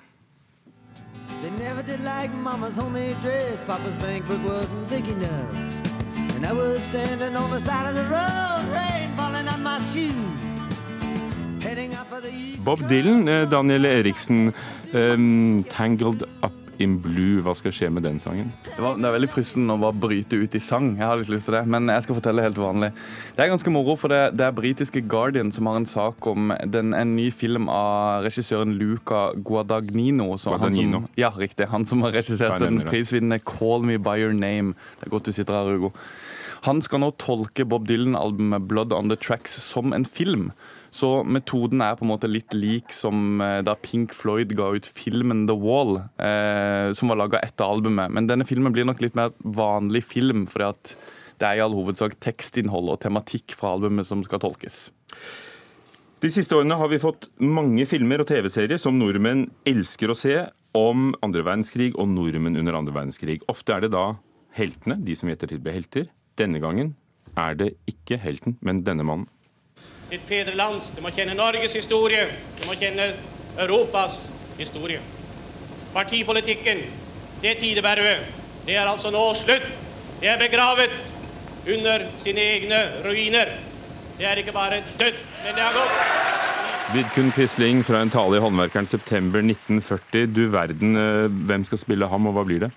They 1.41 1.53
never 1.57 1.83
did 1.83 2.01
like 2.05 2.33
mama's 2.45 2.77
homemade 2.77 3.17
dress. 3.25 3.65
Papa's 3.65 3.97
bankbook 3.97 4.45
wasn't 4.45 4.89
big 4.91 5.09
enough. 5.09 6.37
And 6.37 6.45
I 6.45 6.53
was 6.53 6.83
standing 6.83 7.37
on 7.37 7.51
the 7.51 7.61
side 7.61 7.89
of 7.89 7.95
the 7.95 8.05
road, 8.13 8.65
rain 8.77 9.09
falling 9.17 9.49
on 9.49 9.63
my 9.63 9.79
shoes. 9.81 10.13
Bob 12.65 12.81
Dylan, 12.89 13.27
Daniel 13.51 13.85
Eriksen, 13.85 14.53
um, 14.95 15.65
'Tangled 15.65 16.23
Up 16.43 16.66
in 16.83 16.99
Blue'. 17.03 17.43
Hva 17.45 17.55
skal 17.57 17.75
skje 17.75 17.91
med 17.91 18.05
den 18.07 18.19
sangen? 18.23 18.53
Det, 18.67 18.77
var, 18.83 18.99
det 19.01 19.09
er 19.09 19.15
veldig 19.17 19.31
fristende 19.33 19.77
å 19.77 19.81
bare 19.81 19.97
bryte 20.01 20.39
ut 20.39 20.55
i 20.55 20.63
sang, 20.63 20.95
Jeg 20.97 21.07
har 21.07 21.17
litt 21.21 21.33
lyst 21.33 21.49
til 21.49 21.57
det, 21.59 21.65
men 21.67 21.89
jeg 21.93 22.07
skal 22.07 22.19
fortelle 22.19 22.45
helt 22.45 22.61
vanlig. 22.61 22.93
Det 23.37 23.45
er 23.45 23.53
ganske 23.53 23.73
moro, 23.75 23.97
for 24.01 24.13
det, 24.13 24.21
det 24.39 24.47
er 24.47 24.55
britiske 24.57 25.03
Guardian 25.09 25.53
som 25.53 25.71
har 25.71 25.81
en 25.81 25.89
sak 25.89 26.27
om 26.27 26.53
den, 26.65 26.95
en 26.95 27.17
ny 27.17 27.31
film 27.31 27.71
av 27.73 28.27
regissøren 28.27 28.77
Luca 28.81 29.31
Guadagnino. 29.37 30.33
Guadagnino. 30.37 31.03
Han 31.03 31.09
som, 31.09 31.11
ja, 31.17 31.33
riktig. 31.37 31.69
Han 31.73 31.87
som 31.89 32.03
har 32.07 32.17
regissert 32.17 32.61
den 32.63 32.83
prisvinnende 32.87 33.41
'Call 33.41 33.85
Me 33.85 33.99
By 33.99 34.19
Your 34.23 34.33
Name'. 34.33 34.75
Det 35.01 35.07
er 35.07 35.15
godt 35.17 35.27
du 35.27 35.33
sitter 35.33 35.55
her, 35.55 35.77
Hugo. 35.77 35.93
Han 36.67 36.81
skal 36.83 36.99
nå 36.99 37.13
tolke 37.23 37.63
Bob 37.69 37.85
Dylan-albumet 37.87 38.67
'Blood 38.67 38.93
On 38.93 39.07
The 39.09 39.17
Tracks' 39.17 39.55
som 39.63 39.93
en 39.95 40.05
film. 40.05 40.51
Så 40.91 41.23
metoden 41.23 41.83
er 41.85 41.95
på 41.95 42.03
en 42.03 42.11
måte 42.11 42.31
litt 42.31 42.55
lik 42.57 42.91
som 42.91 43.41
eh, 43.41 43.61
da 43.63 43.77
Pink 43.79 44.15
Floyd 44.17 44.55
ga 44.59 44.73
ut 44.75 44.89
filmen 44.89 45.45
The 45.47 45.55
Wall, 45.55 46.01
eh, 46.19 46.91
som 46.97 47.13
var 47.13 47.21
laga 47.21 47.43
etter 47.45 47.69
albumet. 47.69 48.11
Men 48.11 48.27
denne 48.27 48.47
filmen 48.49 48.75
blir 48.75 48.89
nok 48.89 49.05
litt 49.05 49.15
mer 49.15 49.31
vanlig 49.45 50.03
film, 50.09 50.49
fordi 50.51 50.67
at 50.73 50.97
det 51.39 51.47
er 51.47 51.61
i 51.61 51.63
all 51.63 51.77
hovedsak 51.77 52.19
tekstinnhold 52.25 52.91
og 52.91 53.01
tematikk 53.05 53.55
fra 53.55 53.77
albumet 53.77 54.09
som 54.09 54.25
skal 54.27 54.43
tolkes. 54.43 54.89
De 56.25 56.33
siste 56.33 56.57
årene 56.57 56.81
har 56.81 56.91
vi 56.91 56.99
fått 56.99 57.29
mange 57.39 57.85
filmer 57.87 58.25
og 58.25 58.31
TV-serier 58.33 58.81
som 58.81 58.97
nordmenn 58.99 59.51
elsker 59.69 60.11
å 60.11 60.19
se 60.19 60.39
om 60.75 61.13
andre 61.23 61.45
verdenskrig 61.47 61.93
og 61.95 62.09
nordmenn 62.11 62.59
under 62.59 62.81
andre 62.81 62.97
verdenskrig. 62.97 63.43
Ofte 63.53 63.77
er 63.77 63.85
det 63.85 63.95
da 63.95 64.15
heltene, 64.57 64.97
de 65.05 65.15
som 65.15 65.29
i 65.29 65.37
ettertid 65.37 65.63
ble 65.63 65.77
helter. 65.77 66.09
Denne 66.37 66.61
gangen 66.61 66.95
er 67.37 67.57
det 67.57 67.75
ikke 67.89 68.21
helten, 68.21 68.59
men 68.61 68.85
denne 68.85 69.05
mannen 69.05 69.31
sitt 70.11 70.23
fedrelands, 70.29 70.91
de 70.95 71.03
må 71.03 71.11
kjenne 71.15 71.35
Norges 71.35 71.75
historie, 71.75 72.27
de 72.61 72.69
må 72.69 72.77
kjenne 72.79 73.09
Europas 73.59 74.21
historie. 74.59 75.01
Partipolitikken, 75.95 76.85
det 77.43 77.57
tidevervet, 77.61 78.23
det 78.67 78.77
er 78.77 78.87
altså 78.87 79.11
nå 79.15 79.25
slutt. 79.39 79.67
Det 80.21 80.31
er 80.31 80.41
begravet 80.41 80.95
under 81.67 82.07
sine 82.23 82.45
egne 82.55 82.81
ruiner. 83.05 83.51
Det 84.17 84.29
er 84.29 84.41
ikke 84.41 84.55
bare 84.55 84.81
dødt, 85.01 85.19
men 85.45 85.59
det 85.59 85.65
har 85.65 85.75
gått. 85.77 85.99
Vidkun 86.95 87.33
Quisling 87.35 87.83
fra 87.85 88.01
en 88.05 88.13
tale 88.15 88.39
i 88.39 88.43
Håndverkeren 88.45 88.87
september 88.87 89.43
1940. 89.43 90.29
Du 90.31 90.47
verden, 90.55 90.97
eh, 90.97 91.27
hvem 91.27 91.65
skal 91.67 91.83
spille 91.83 92.07
ham, 92.07 92.27
og 92.31 92.37
hva 92.37 92.47
blir 92.47 92.63
det? 92.63 92.71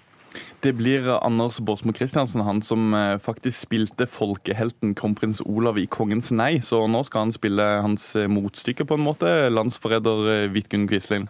Det 0.59 0.73
blir 0.75 1.07
Anders 1.25 1.59
Båsmo 1.59 1.93
Christiansen, 1.95 2.41
han 2.43 2.61
som 2.61 2.93
eh, 2.93 3.15
faktisk 3.17 3.61
spilte 3.63 4.07
folkehelten 4.11 4.91
kronprins 4.95 5.39
Olav 5.45 5.79
i 5.79 5.85
'Kongens 5.87 6.33
nei'. 6.35 6.59
Så 6.59 6.81
nå 6.91 7.03
skal 7.07 7.27
han 7.27 7.31
spille 7.31 7.63
hans 7.85 8.11
eh, 8.19 8.27
motstykke, 8.27 8.83
på 8.83 8.99
en 8.99 9.05
måte, 9.05 9.29
landsforræder 9.55 10.27
eh, 10.33 10.49
Vidkun 10.51 10.89
Quisling. 10.91 11.29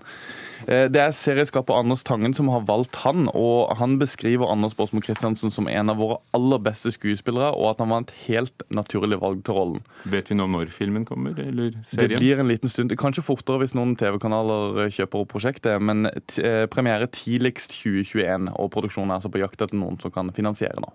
Eh, 0.67 0.87
det 0.91 0.99
er 1.01 1.15
serieskaper 1.15 1.77
Anders 1.77 2.03
Tangen 2.03 2.33
som 2.35 2.49
har 2.51 2.65
valgt 2.67 2.99
han, 3.05 3.29
og 3.33 3.71
han 3.79 3.97
beskriver 4.01 4.51
Anders 4.51 4.75
Båsmo 4.75 5.01
Christiansen 5.03 5.53
som 5.53 5.69
en 5.71 5.91
av 5.91 5.99
våre 6.01 6.19
aller 6.35 6.61
beste 6.63 6.91
skuespillere, 6.93 7.51
og 7.55 7.71
at 7.71 7.83
han 7.83 7.91
var 7.93 8.05
et 8.05 8.15
helt 8.27 8.65
naturlig 8.73 9.21
valg 9.21 9.43
til 9.45 9.57
rollen. 9.57 9.85
Vet 10.09 10.31
vi 10.31 10.37
nå 10.39 10.47
når 10.51 10.73
filmen 10.73 11.05
kommer, 11.07 11.37
eller 11.37 11.77
serien? 11.87 12.15
Det 12.15 12.19
blir 12.19 12.41
en 12.41 12.51
liten 12.51 12.71
stund. 12.71 12.93
Kanskje 12.99 13.25
fortere 13.25 13.63
hvis 13.63 13.75
noen 13.77 13.95
TV-kanaler 13.99 14.83
eh, 14.85 14.93
kjøper 14.93 15.23
opp 15.23 15.33
prosjektet, 15.35 15.79
men 15.81 16.09
eh, 16.09 16.65
premiere 16.71 17.09
tidligst 17.13 17.77
2021, 17.79 18.51
og 18.59 18.71
produksjonen 18.75 19.15
er 19.15 19.18
altså 19.19 19.31
på 19.31 19.41
jakt 19.43 19.59
etter 19.59 19.77
noen 19.77 19.99
som 20.01 20.13
kan 20.15 20.31
finansiere 20.35 20.81
nå. 20.81 20.93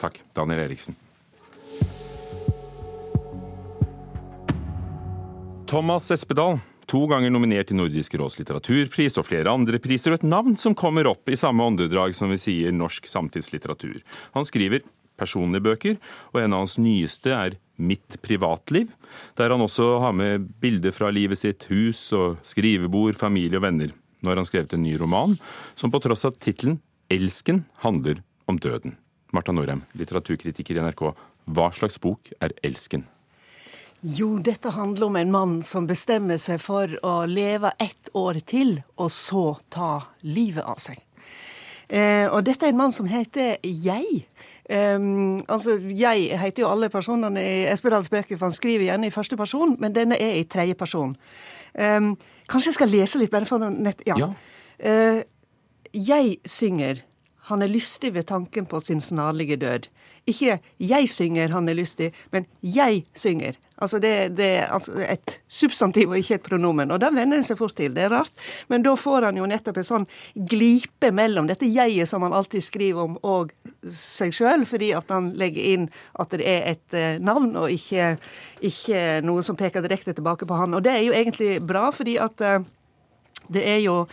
Takk, 0.00 0.22
Daniel 0.36 0.64
Eriksen. 0.66 0.96
Thomas 5.70 6.10
Espedal 6.14 6.60
To 6.90 7.06
ganger 7.08 7.32
nominert 7.32 7.70
til 7.70 7.78
Nordisk 7.78 8.12
råds 8.20 8.36
litteraturpris 8.36 9.16
og 9.20 9.24
flere 9.24 9.52
andre 9.52 9.80
priser, 9.82 10.12
og 10.12 10.20
et 10.20 10.28
navn 10.28 10.58
som 10.60 10.76
kommer 10.76 11.08
opp 11.08 11.30
i 11.32 11.38
samme 11.40 11.64
åndedrag 11.64 12.12
som 12.16 12.28
vi 12.32 12.36
sier 12.40 12.74
norsk 12.76 13.08
samtidslitteratur. 13.08 14.02
Han 14.36 14.44
skriver 14.44 14.84
personlige 15.20 15.64
bøker, 15.64 15.96
og 16.34 16.42
en 16.42 16.52
av 16.52 16.64
hans 16.66 16.78
nyeste 16.82 17.32
er 17.32 17.60
Mitt 17.74 18.20
privatliv, 18.22 18.92
der 19.34 19.50
han 19.50 19.64
også 19.64 19.96
har 19.98 20.12
med 20.14 20.44
bilder 20.62 20.92
fra 20.94 21.08
livet 21.10 21.40
sitt, 21.40 21.64
hus 21.66 22.06
og 22.14 22.36
skrivebord, 22.46 23.16
familie 23.18 23.58
og 23.58 23.64
venner. 23.64 23.90
Nå 24.22 24.30
har 24.30 24.38
han 24.38 24.46
skrevet 24.46 24.76
en 24.76 24.84
ny 24.84 24.92
roman, 25.00 25.34
som 25.74 25.90
på 25.90 25.98
tross 26.04 26.22
av 26.28 26.36
tittelen 26.38 26.76
Elsken 27.12 27.64
handler 27.84 28.22
om 28.46 28.58
døden. 28.58 28.96
Marta 29.34 29.52
Norheim, 29.52 29.82
litteraturkritiker 29.98 30.78
i 30.78 30.84
NRK, 30.84 31.08
hva 31.50 31.70
slags 31.74 31.98
bok 32.00 32.30
er 32.40 32.54
Elsken? 32.64 33.04
Jo, 34.04 34.36
dette 34.44 34.68
handler 34.74 35.06
om 35.06 35.16
en 35.16 35.32
mann 35.32 35.54
som 35.64 35.86
bestemmer 35.88 36.36
seg 36.40 36.60
for 36.60 36.92
å 37.06 37.14
leve 37.24 37.72
ett 37.80 38.10
år 38.12 38.40
til, 38.44 38.76
og 39.00 39.08
så 39.12 39.54
ta 39.72 39.94
livet 40.28 40.64
av 40.68 40.80
seg. 40.82 41.00
Eh, 41.88 42.28
og 42.28 42.44
dette 42.44 42.66
er 42.66 42.74
en 42.74 42.80
mann 42.82 42.92
som 42.92 43.08
heter 43.08 43.58
Jeg. 43.64 44.26
Um, 44.64 45.40
altså, 45.48 45.76
Jeg 45.88 46.38
heter 46.40 46.62
jo 46.62 46.70
alle 46.70 46.88
personene 46.88 47.40
i 47.40 47.64
Espedals 47.72 48.08
bøker, 48.08 48.36
for 48.36 48.48
han 48.48 48.56
skriver 48.56 48.86
gjerne 48.86 49.08
i 49.08 49.12
første 49.12 49.36
person, 49.36 49.76
men 49.80 49.96
denne 49.96 50.20
er 50.20 50.38
i 50.40 50.46
tredje 50.48 50.74
person. 50.74 51.16
Um, 51.74 52.14
kanskje 52.48 52.72
jeg 52.72 52.78
skal 52.78 52.92
lese 52.92 53.20
litt, 53.20 53.32
bare 53.32 53.48
for 53.48 53.60
å 53.60 53.72
nett... 53.72 54.04
Ja. 54.08 54.20
ja. 54.20 54.32
Uh, 54.84 55.20
jeg 55.94 56.38
synger. 56.44 57.02
Han 57.50 57.62
er 57.62 57.68
lystig 57.68 58.14
ved 58.14 58.26
tanken 58.26 58.66
på 58.66 58.80
sin 58.80 59.00
snarlige 59.00 59.56
død. 59.56 59.88
Ikke 60.26 60.58
'jeg 60.80 61.08
synger', 61.08 61.52
han 61.52 61.68
er 61.68 61.74
lystig, 61.74 62.12
men 62.32 62.46
'jeg 62.62 63.04
synger'. 63.14 63.58
Altså 63.78 63.98
det, 63.98 64.36
det 64.36 64.46
er 64.46 64.66
altså 64.72 64.92
et 65.10 65.40
substantiv 65.48 66.08
og 66.08 66.18
ikke 66.18 66.34
et 66.34 66.42
pronomen. 66.42 66.90
Og 66.90 67.00
da 67.00 67.10
venner 67.10 67.36
en 67.36 67.44
seg 67.44 67.58
fort 67.58 67.74
til. 67.76 67.94
Det 67.94 68.04
er 68.06 68.12
rart. 68.12 68.30
Men 68.68 68.82
da 68.82 68.94
får 68.94 69.26
han 69.26 69.36
jo 69.36 69.48
nettopp 69.50 69.76
en 69.76 69.88
sånn 69.88 70.06
glipe 70.34 71.10
mellom 71.10 71.48
dette 71.50 71.66
jeget 71.66 72.08
som 72.08 72.22
han 72.22 72.32
alltid 72.32 72.62
skriver 72.62 73.02
om, 73.02 73.18
og 73.22 73.50
seg 73.90 74.32
sjøl, 74.32 74.64
fordi 74.66 74.92
at 74.94 75.10
han 75.10 75.32
legger 75.34 75.66
inn 75.74 75.90
at 76.14 76.30
det 76.30 76.46
er 76.46 76.70
et 76.70 76.94
eh, 76.94 77.18
navn, 77.18 77.56
og 77.56 77.74
ikke, 77.74 78.14
ikke 78.62 79.20
noe 79.26 79.42
som 79.42 79.58
peker 79.58 79.82
direkte 79.82 80.14
tilbake 80.14 80.46
på 80.46 80.54
han. 80.54 80.74
Og 80.74 80.86
det 80.86 80.94
er 80.94 81.04
jo 81.08 81.12
egentlig 81.12 81.58
bra, 81.66 81.90
fordi 81.90 82.16
at 82.22 82.40
eh, 82.40 82.60
det 83.52 83.64
er 83.68 83.80
jo 83.84 84.04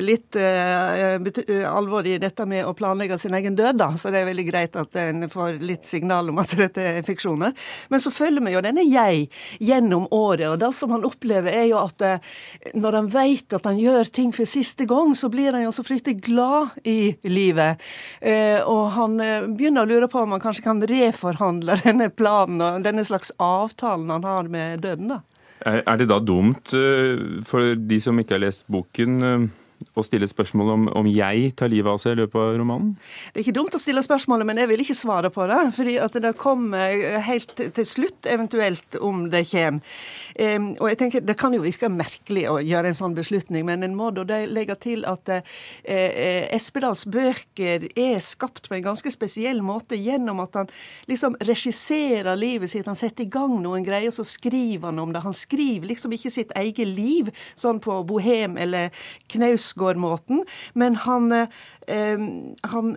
litt 0.00 0.36
uh, 0.36 1.68
alvor 1.68 2.06
dette 2.06 2.46
med 2.48 2.64
å 2.64 2.72
planlegge 2.76 3.18
sin 3.20 3.34
egen 3.36 3.56
død, 3.56 3.76
da. 3.76 3.90
Så 4.00 4.12
det 4.12 4.22
er 4.22 4.28
veldig 4.30 4.44
greit 4.46 4.76
at 4.80 4.96
en 4.96 5.26
får 5.30 5.58
litt 5.60 5.86
signal 5.88 6.30
om 6.32 6.40
at 6.40 6.54
dette 6.62 6.80
er 6.80 7.02
fiksjoner. 7.06 7.52
Men 7.92 8.00
så 8.02 8.12
følger 8.14 8.44
vi 8.44 8.54
jo 8.54 8.64
denne 8.64 8.86
jeg 8.88 9.26
gjennom 9.60 10.06
året, 10.10 10.48
og 10.48 10.60
det 10.62 10.72
som 10.76 10.94
han 10.96 11.04
opplever, 11.08 11.52
er 11.52 11.68
jo 11.70 11.82
at 11.82 12.06
uh, 12.06 12.32
når 12.72 12.98
han 13.00 13.10
vet 13.12 13.58
at 13.58 13.68
han 13.68 13.80
gjør 13.80 14.12
ting 14.12 14.32
for 14.34 14.48
siste 14.48 14.88
gang, 14.88 15.12
så 15.18 15.28
blir 15.32 15.52
han 15.52 15.66
jo 15.66 15.74
så 15.76 15.84
fryktelig 15.86 16.22
glad 16.24 16.72
i 16.88 17.14
livet. 17.28 17.82
Uh, 18.24 18.64
og 18.64 18.84
han 18.96 19.20
begynner 19.52 19.84
å 19.84 19.90
lure 19.90 20.08
på 20.08 20.22
om 20.22 20.32
han 20.36 20.42
kanskje 20.42 20.64
kan 20.64 20.80
reforhandle 20.88 21.76
denne 21.86 22.08
planen 22.14 22.64
og 22.64 22.86
denne 22.86 23.04
slags 23.04 23.34
avtalen 23.36 24.10
han 24.12 24.24
har 24.26 24.48
med 24.52 24.80
døden, 24.86 25.12
da. 25.12 25.20
Er 25.62 25.96
det 26.00 26.08
da 26.10 26.18
dumt 26.18 26.72
for 27.46 27.74
de 27.78 27.98
som 28.02 28.18
ikke 28.18 28.34
har 28.34 28.42
lest 28.42 28.64
boken? 28.66 29.50
Å 29.94 30.04
stille 30.06 30.28
spørsmål 30.28 30.70
om, 30.72 30.86
om 31.02 31.08
jeg 31.10 31.52
tar 31.58 31.70
livet 31.72 31.92
av 31.92 31.98
seg 32.00 32.14
i 32.14 32.20
løpet 32.22 32.38
av 32.40 32.56
romanen? 32.60 32.94
Det 33.32 33.40
er 33.40 33.44
ikke 33.44 33.56
dumt 33.58 33.76
å 33.76 33.80
stille 33.82 34.02
spørsmålet, 34.04 34.48
men 34.48 34.60
jeg 34.62 34.70
vil 34.70 34.84
ikke 34.84 34.96
svare 34.96 35.30
på 35.32 35.46
det. 35.50 35.60
fordi 35.76 35.98
at 36.00 36.16
det 36.24 36.32
kommer 36.40 37.18
helt 37.26 37.52
til 37.76 37.86
slutt, 37.88 38.26
eventuelt, 38.26 38.96
om 39.00 39.26
det 39.32 39.44
kommer. 39.50 39.82
Um, 40.38 40.70
og 40.80 40.88
jeg 40.88 40.98
tenker, 40.98 41.20
Det 41.20 41.36
kan 41.36 41.52
jo 41.52 41.62
virke 41.62 41.90
merkelig 41.92 42.46
å 42.48 42.56
gjøre 42.64 42.88
en 42.88 42.96
sånn 42.96 43.16
beslutning, 43.16 43.66
men 43.68 43.82
en 43.84 43.96
må 43.96 44.10
da 44.16 44.24
legge 44.48 44.76
til 44.80 45.04
at 45.08 45.28
uh, 45.28 45.42
Espedals 45.84 47.04
bøker 47.04 47.88
er 47.92 48.20
skapt 48.24 48.68
på 48.68 48.78
en 48.78 48.86
ganske 48.86 49.12
spesiell 49.12 49.60
måte 49.62 49.98
gjennom 49.98 50.40
at 50.40 50.56
han 50.56 50.72
liksom 51.10 51.36
regisserer 51.40 52.36
livet 52.38 52.72
sitt. 52.72 52.88
Han 52.88 52.98
setter 52.98 53.26
i 53.26 53.30
gang 53.32 53.58
noen 53.62 53.84
greier, 53.84 54.12
så 54.14 54.24
skriver 54.24 54.88
han 54.88 55.02
om 55.02 55.12
det. 55.12 55.24
Han 55.24 55.36
skriver 55.36 55.90
liksom 55.92 56.16
ikke 56.16 56.32
sitt 56.32 56.52
eget 56.56 56.88
liv 56.88 57.28
sånn 57.54 57.80
på 57.82 57.98
bohem 58.08 58.56
eller 58.60 58.90
knaus 59.32 59.68
Knausgård-måten, 59.82 60.44
men 60.72 60.96
han, 60.96 61.32
eh, 61.32 62.18
han, 62.62 62.96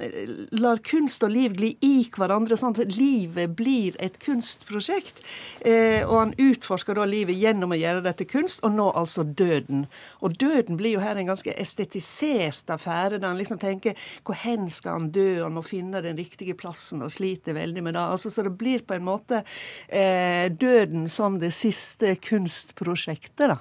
lar 0.52 0.78
kunst 0.78 1.24
og 1.24 1.32
liv 1.32 1.56
gli 1.58 1.72
i 1.82 2.06
hverandre, 2.14 2.58
sånn 2.58 2.76
at 2.78 2.94
livet 2.96 3.56
blir 3.58 3.96
et 4.00 4.18
kunstprosjekt. 4.20 5.22
Eh, 5.62 6.06
og 6.06 6.18
han 6.20 6.34
utforsker 6.38 6.96
da 6.96 7.06
livet 7.06 7.36
gjennom 7.36 7.74
å 7.74 7.80
gjøre 7.80 8.04
det 8.06 8.18
til 8.20 8.30
kunst, 8.36 8.62
og 8.64 8.76
nå 8.76 8.92
altså 8.92 9.24
døden. 9.24 9.86
Og 10.22 10.38
døden 10.38 10.78
blir 10.78 10.98
jo 10.98 11.04
her 11.04 11.18
en 11.18 11.32
ganske 11.32 11.56
estetisert 11.58 12.70
affære, 12.70 13.20
da 13.20 13.32
han 13.32 13.40
liksom 13.40 13.60
tenker 13.62 13.98
hvor 14.24 14.38
hen 14.46 14.70
skal 14.70 15.00
han 15.00 15.12
dø, 15.16 15.44
han 15.44 15.56
må 15.56 15.66
finne 15.66 16.04
den 16.06 16.18
riktige 16.18 16.56
plassen, 16.58 17.04
og 17.06 17.14
sliter 17.14 17.58
veldig 17.58 17.84
med 17.84 17.98
det. 17.98 18.06
Altså, 18.06 18.30
så 18.30 18.46
det 18.46 18.56
blir 18.58 18.86
på 18.86 18.98
en 18.98 19.08
måte 19.08 19.44
eh, 19.88 20.52
døden 20.52 21.10
som 21.10 21.40
det 21.42 21.54
siste 21.56 22.16
kunstprosjektet, 22.22 23.50
da. 23.50 23.60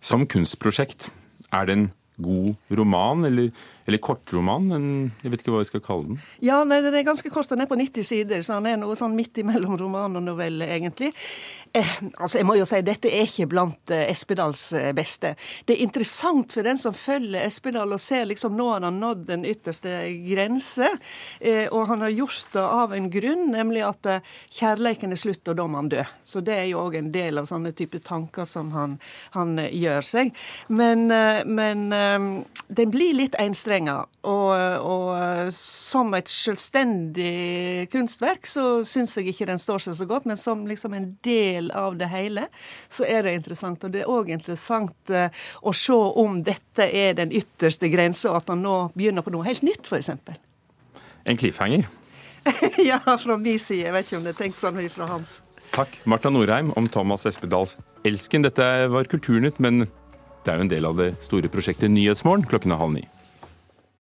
Som 0.00 0.28
kunstprosjekt, 0.30 1.08
er 1.50 1.66
det 1.66 1.74
en 1.74 1.88
god 2.18 2.54
roman, 2.70 3.24
eller, 3.24 3.50
eller 3.88 3.98
kortroman. 4.04 4.68
En, 4.76 4.88
jeg 5.24 5.32
vet 5.32 5.42
ikke 5.42 5.54
hva 5.54 5.62
vi 5.62 5.70
skal 5.70 5.82
kalle 5.84 6.10
den. 6.10 6.18
Ja, 6.44 6.60
nei, 6.68 6.82
den 6.84 6.92
er 6.92 7.06
ganske 7.06 7.30
kort. 7.32 7.48
Den 7.48 7.64
er 7.64 7.70
på 7.70 7.78
90 7.80 8.04
sider, 8.04 8.42
så 8.44 8.58
den 8.58 8.74
er 8.74 8.82
noe 8.82 8.96
sånn 8.98 9.16
midt 9.16 9.40
imellom 9.40 9.78
roman 9.80 10.18
og 10.20 10.26
novelle, 10.26 10.68
egentlig. 10.76 11.14
Eh, 11.72 11.94
altså, 12.16 12.38
jeg 12.38 12.46
må 12.48 12.56
jo 12.56 12.66
si 12.68 12.80
Dette 12.84 13.10
er 13.12 13.26
ikke 13.28 13.48
blant 13.50 13.92
eh, 13.92 14.06
Espedals 14.12 14.60
eh, 14.76 14.90
beste. 14.96 15.34
Det 15.64 15.76
er 15.76 15.84
interessant 15.84 16.52
for 16.52 16.68
den 16.68 16.80
som 16.80 16.96
følger 16.96 17.44
Espedal 17.44 17.92
og 17.92 18.00
ser 18.00 18.28
liksom 18.28 18.56
nå 18.56 18.68
har 18.74 18.84
han 18.86 19.00
nådd 19.00 19.24
den 19.28 19.46
ytterste 19.48 19.94
grense. 20.26 20.88
Eh, 21.40 21.66
og 21.72 21.88
han 21.88 22.04
har 22.04 22.12
gjort 22.12 22.52
det 22.52 22.64
av 22.64 22.92
en 22.96 23.08
grunn, 23.12 23.48
nemlig 23.56 23.84
at 23.88 24.08
eh, 24.08 24.30
kjærleiken 24.58 25.16
er 25.16 25.20
slutt, 25.20 25.44
og 25.48 25.56
da 25.60 25.68
må 25.68 25.80
han 25.80 25.90
dø. 25.92 26.04
Så 26.28 26.44
det 26.44 26.56
er 26.60 26.68
jo 26.70 26.84
òg 26.84 26.98
en 27.00 27.12
del 27.14 27.40
av 27.40 27.48
sånne 27.48 27.72
type 27.76 28.00
tanker 28.04 28.48
som 28.48 28.72
han, 28.76 29.00
han 29.36 29.56
eh, 29.64 29.72
gjør 29.80 30.04
seg. 30.12 30.36
Men, 30.68 31.08
men 31.08 31.88
den 32.68 32.90
blir 32.92 33.14
litt 33.16 33.36
enstrenga. 33.78 34.06
Og, 34.22 34.52
og 34.82 35.52
som 35.52 36.14
et 36.14 36.28
selvstendig 36.28 37.88
kunstverk 37.92 38.46
så 38.46 38.84
syns 38.84 39.16
jeg 39.16 39.28
ikke 39.32 39.46
den 39.46 39.58
står 39.58 39.78
seg 39.78 39.96
så 39.96 40.06
godt, 40.06 40.26
men 40.26 40.36
som 40.36 40.66
liksom 40.66 40.94
en 40.94 41.16
del 41.22 41.70
av 41.70 41.96
det 41.96 42.08
hele, 42.08 42.48
så 42.88 43.04
er 43.04 43.24
det 43.24 43.34
interessant. 43.34 43.84
Og 43.84 43.92
det 43.92 44.02
er 44.02 44.10
òg 44.10 44.30
interessant 44.30 45.10
eh, 45.10 45.30
å 45.62 45.72
se 45.72 45.92
om 45.94 46.42
dette 46.42 46.88
er 46.88 47.14
den 47.14 47.32
ytterste 47.32 47.88
grensa, 47.88 48.34
at 48.36 48.48
han 48.48 48.62
nå 48.62 48.90
begynner 48.94 49.22
på 49.22 49.32
noe 49.32 49.46
helt 49.46 49.62
nytt, 49.62 49.86
f.eks. 49.86 50.10
En 51.24 51.36
cliffhanger? 51.36 51.86
ja, 52.90 53.00
fra 53.00 53.36
min 53.36 53.58
side. 53.58 53.86
Jeg 53.86 53.92
vet 53.92 54.08
ikke 54.08 54.18
om 54.18 54.24
det 54.24 54.34
er 54.34 54.42
tenkt 54.44 54.62
sånn 54.62 54.80
fra 54.92 55.08
hans. 55.10 55.40
Takk, 55.74 55.98
Marta 56.08 56.30
Norheim 56.32 56.72
om 56.80 56.88
Thomas 56.88 57.26
Espedals 57.28 57.76
'Elsken'. 58.02 58.42
Dette 58.46 58.88
var 58.88 59.04
Kulturnytt, 59.04 59.58
men 59.60 59.84
det 60.44 60.54
er 60.54 60.56
jo 60.56 60.64
en 60.64 60.70
del 60.70 60.88
av 60.88 60.96
det 60.96 61.10
store 61.20 61.50
prosjektet 61.52 61.92
Nyhetsmorgen 61.92 62.46
klokken 62.48 62.72
er 62.72 62.80
halv 62.80 62.94
ni. 62.96 63.04